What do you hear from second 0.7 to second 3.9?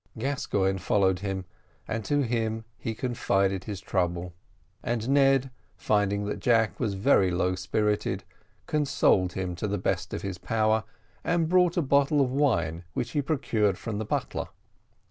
followed him, and to him he confided his